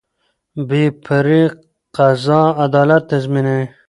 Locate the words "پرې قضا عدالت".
1.03-3.03